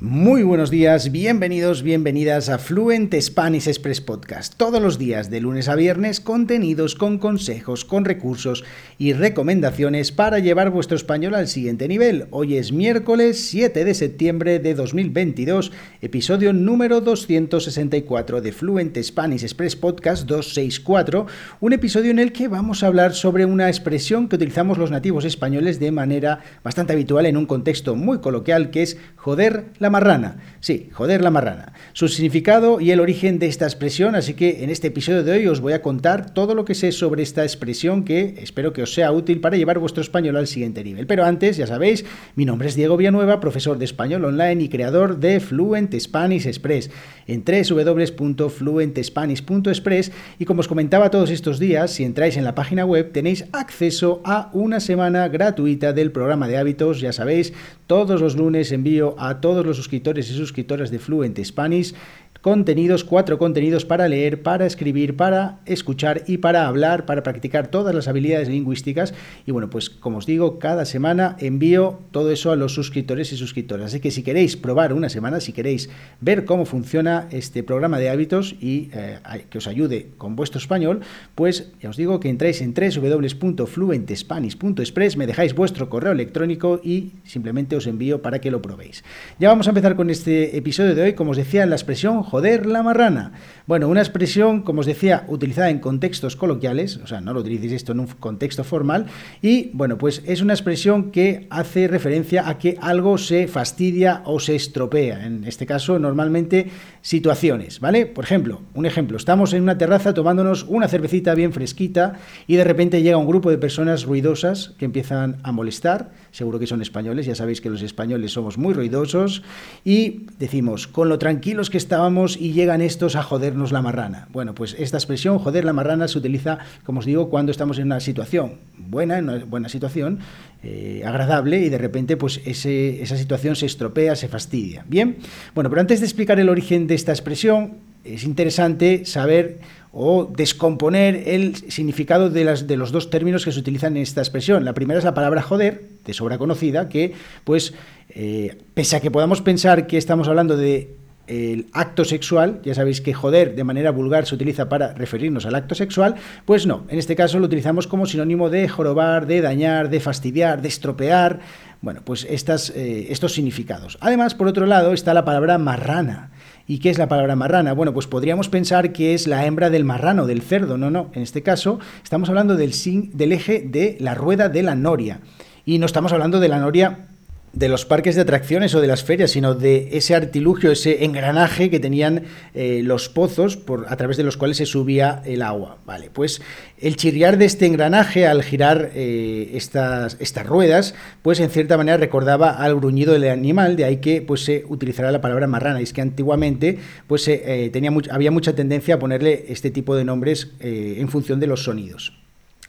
[0.00, 4.54] Muy buenos días, bienvenidos, bienvenidas a Fluent Spanish Express Podcast.
[4.56, 8.62] Todos los días, de lunes a viernes, contenidos con consejos, con recursos
[8.96, 12.28] y recomendaciones para llevar vuestro español al siguiente nivel.
[12.30, 19.74] Hoy es miércoles 7 de septiembre de 2022, episodio número 264 de Fluent Spanish Express
[19.74, 21.26] Podcast 264,
[21.58, 25.24] un episodio en el que vamos a hablar sobre una expresión que utilizamos los nativos
[25.24, 30.36] españoles de manera bastante habitual en un contexto muy coloquial que es joder la marrana.
[30.60, 31.72] Sí, joder la marrana.
[31.92, 35.46] Su significado y el origen de esta expresión, así que en este episodio de hoy
[35.46, 38.94] os voy a contar todo lo que sé sobre esta expresión que espero que os
[38.94, 41.06] sea útil para llevar vuestro español al siguiente nivel.
[41.06, 45.18] Pero antes, ya sabéis, mi nombre es Diego Villanueva, profesor de español online y creador
[45.18, 46.90] de Fluent Spanish Express
[47.26, 53.12] en www.fluentespanish.express y como os comentaba todos estos días, si entráis en la página web
[53.12, 57.52] tenéis acceso a una semana gratuita del programa de hábitos, ya sabéis,
[57.88, 61.94] todos los lunes envío a todos los suscriptores y suscriptoras de Fluent Spanish
[62.40, 67.94] contenidos, cuatro contenidos para leer, para escribir, para escuchar y para hablar, para practicar todas
[67.94, 69.14] las habilidades lingüísticas.
[69.46, 73.36] Y bueno, pues como os digo, cada semana envío todo eso a los suscriptores y
[73.36, 73.86] suscriptoras.
[73.86, 75.88] Así que si queréis probar una semana, si queréis
[76.20, 79.18] ver cómo funciona este programa de hábitos y eh,
[79.50, 81.00] que os ayude con vuestro español,
[81.34, 87.76] pues ya os digo que entréis en www.fluentespanish.express, me dejáis vuestro correo electrónico y simplemente
[87.76, 89.04] os envío para que lo probéis.
[89.38, 92.82] Ya vamos a empezar con este episodio de hoy, como os decía, la expresión la
[92.82, 93.32] marrana.
[93.66, 97.72] Bueno, una expresión, como os decía, utilizada en contextos coloquiales, o sea, no lo utilicéis
[97.72, 99.06] esto en un contexto formal,
[99.42, 104.40] y bueno, pues es una expresión que hace referencia a que algo se fastidia o
[104.40, 105.26] se estropea.
[105.26, 106.70] En este caso, normalmente
[107.02, 108.06] situaciones, ¿vale?
[108.06, 112.14] Por ejemplo, un ejemplo, estamos en una terraza tomándonos una cervecita bien fresquita
[112.46, 116.66] y de repente llega un grupo de personas ruidosas que empiezan a molestar, seguro que
[116.66, 119.42] son españoles, ya sabéis que los españoles somos muy ruidosos,
[119.84, 124.28] y decimos, con lo tranquilos que estábamos, y llegan estos a jodernos la marrana.
[124.32, 127.86] Bueno, pues esta expresión, joder la marrana, se utiliza, como os digo, cuando estamos en
[127.86, 130.18] una situación buena, en una buena situación,
[130.62, 134.84] eh, agradable, y de repente pues ese, esa situación se estropea, se fastidia.
[134.88, 135.16] Bien,
[135.54, 137.74] bueno, pero antes de explicar el origen de esta expresión,
[138.04, 139.58] es interesante saber
[139.92, 144.20] o descomponer el significado de, las, de, los dos términos que se utilizan en esta
[144.20, 144.64] expresión.
[144.64, 147.14] La primera es la palabra joder, de sobra conocida, que
[147.44, 147.74] pues
[148.10, 150.94] eh, pese a que podamos pensar que estamos hablando de
[151.28, 155.54] el acto sexual, ya sabéis que joder de manera vulgar se utiliza para referirnos al
[155.54, 159.90] acto sexual, pues no, en este caso lo utilizamos como sinónimo de jorobar, de dañar,
[159.90, 161.40] de fastidiar, de estropear,
[161.80, 163.98] bueno, pues estas, eh, estos significados.
[164.00, 166.32] Además, por otro lado, está la palabra marrana.
[166.66, 167.72] ¿Y qué es la palabra marrana?
[167.72, 170.76] Bueno, pues podríamos pensar que es la hembra del marrano, del cerdo.
[170.76, 171.10] No, no.
[171.14, 172.74] En este caso estamos hablando del,
[173.14, 175.20] del eje de la rueda de la noria.
[175.64, 177.08] Y no estamos hablando de la noria
[177.58, 181.70] de los parques de atracciones o de las ferias, sino de ese artilugio, ese engranaje
[181.70, 182.22] que tenían
[182.54, 185.78] eh, los pozos por, a través de los cuales se subía el agua.
[185.84, 186.40] Vale, pues
[186.80, 191.98] el chirriar de este engranaje al girar eh, estas, estas ruedas, pues en cierta manera
[191.98, 195.80] recordaba al gruñido del animal, de ahí que pues se utilizará la palabra marrana.
[195.80, 200.04] Y es que antiguamente pues eh, tenía había mucha tendencia a ponerle este tipo de
[200.04, 202.12] nombres en función de los sonidos.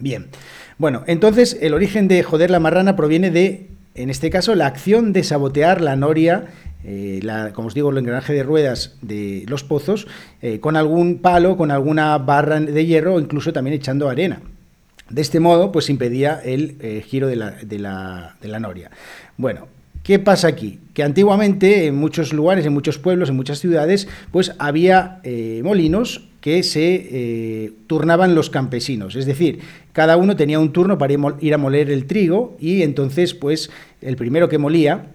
[0.00, 0.26] Bien,
[0.78, 5.12] bueno, entonces el origen de joder la marrana proviene de en este caso, la acción
[5.12, 6.46] de sabotear la noria,
[6.84, 7.20] eh,
[7.52, 10.06] como os digo, el engranaje de ruedas de los pozos,
[10.40, 14.40] eh, con algún palo, con alguna barra de hierro o incluso también echando arena.
[15.10, 18.90] De este modo, pues impedía el eh, giro de la, noria.
[19.36, 19.68] Bueno,
[20.02, 20.80] ¿Qué pasa aquí?
[20.94, 25.20] Que antiguamente en muchos lugares, en muchos pueblos, en muchas ciudades, pues había
[25.62, 29.14] molinos que se eh, turnaban los campesinos.
[29.14, 29.60] Es decir,
[29.92, 33.70] cada uno tenía un turno para ir a moler el trigo y entonces, pues,
[34.00, 35.06] el primero que molía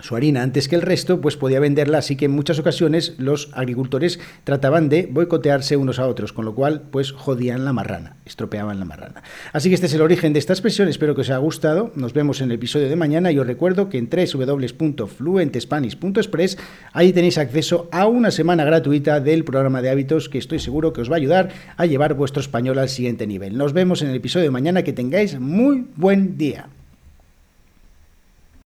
[0.00, 3.50] su harina antes que el resto, pues podía venderla, así que en muchas ocasiones los
[3.52, 8.78] agricultores trataban de boicotearse unos a otros, con lo cual pues jodían la marrana, estropeaban
[8.78, 9.22] la marrana.
[9.52, 12.12] Así que este es el origen de esta expresión, espero que os haya gustado, nos
[12.12, 16.58] vemos en el episodio de mañana y os recuerdo que en www.fluentespanish.express
[16.92, 21.00] ahí tenéis acceso a una semana gratuita del programa de hábitos que estoy seguro que
[21.00, 23.56] os va a ayudar a llevar vuestro español al siguiente nivel.
[23.56, 26.68] Nos vemos en el episodio de mañana, que tengáis muy buen día.